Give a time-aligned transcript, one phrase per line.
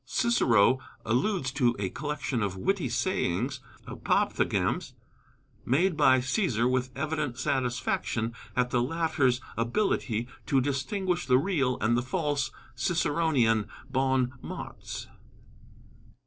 [0.07, 4.93] Cicero alludes to a collection of witty sayings (Apophthegms)
[5.63, 11.95] made by Cæsar, with evident satisfaction at the latter's ability to distinguish the real and
[11.95, 15.05] the false Ciceronian bons mots.